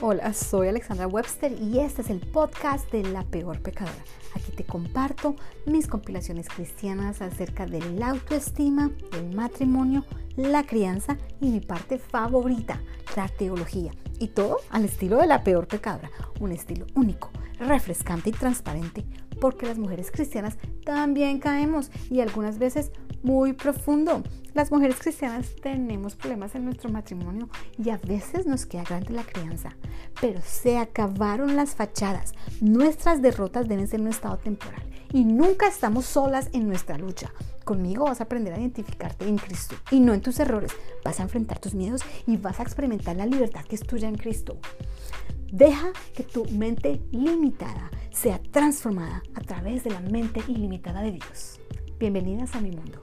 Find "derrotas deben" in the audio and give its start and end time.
33.20-33.88